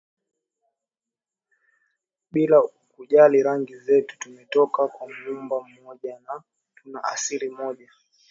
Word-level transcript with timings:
bila 2.31 2.61
kujali 2.91 3.43
rangi 3.43 3.75
zetu 3.75 4.19
tumetoka 4.19 4.87
kwa 4.87 5.07
Muumba 5.09 5.61
mmoja 5.63 6.19
na 6.25 6.41
tuna 6.75 7.03
asili 7.03 7.49
moja 7.49 7.89